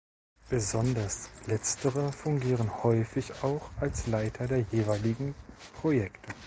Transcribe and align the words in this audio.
Besonders 0.49 1.29
letztere 1.45 2.11
fungieren 2.11 2.81
häufig 2.83 3.43
auch 3.43 3.69
als 3.79 4.07
Leiter 4.07 4.47
der 4.47 4.61
jeweiligen 4.71 5.35
Projekte. 5.79 6.33